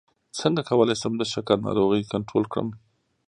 څنګه 0.39 0.61
کولی 0.69 0.95
شم 1.01 1.13
د 1.17 1.23
شکر 1.33 1.57
ناروغي 1.65 2.03
کنټرول 2.11 2.45
کړم 2.51 2.69